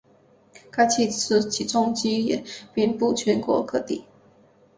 [0.71, 4.03] 该汽车起重机也遍布全国各地。